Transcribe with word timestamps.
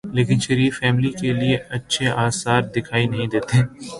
لیکن 0.15 0.37
شریف 0.39 0.79
فیملی 0.79 1.11
کے 1.19 1.31
لیے 1.33 1.57
اچھے 1.75 2.05
آثار 2.25 2.61
دکھائی 2.75 3.05
نہیں 3.07 3.27
دیتے۔ 3.33 3.57